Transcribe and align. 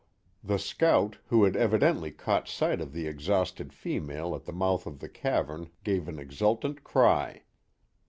The 0.43 0.57
scout, 0.57 1.19
who 1.27 1.43
had 1.43 1.55
evidently 1.55 2.09
caught 2.09 2.47
sight 2.47 2.81
of 2.81 2.91
the 2.91 3.05
exhausted 3.05 3.71
female 3.71 4.33
at 4.33 4.45
the 4.45 4.51
mouth 4.51 4.87
of 4.87 4.97
the 4.97 5.07
cavern, 5.09 5.69
gave 5.83 6.07
an 6.07 6.17
exultant 6.17 6.83
cry. 6.83 7.43